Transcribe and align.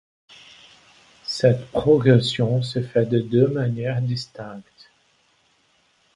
Cette 1.25 1.67
progression 1.69 2.63
se 2.63 2.81
fait 2.81 3.05
de 3.05 3.19
deux 3.19 3.47
manières 3.49 4.01
distinctes. 4.01 4.89